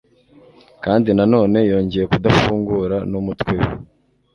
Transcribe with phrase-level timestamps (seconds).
[0.83, 3.67] Kandi na none yongeye kudafungura numutwe we